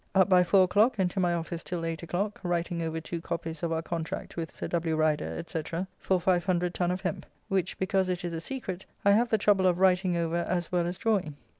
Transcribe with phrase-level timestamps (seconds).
[0.15, 3.61] Up by four o'clock and to my office till 8 o'clock, writing over two copies
[3.61, 4.95] of our contract with Sir W.
[4.95, 5.61] Rider, &c.,
[5.99, 9.67] for 500 ton of hempe, which, because it is a secret, I have the trouble
[9.67, 11.35] of writing over as well as drawing.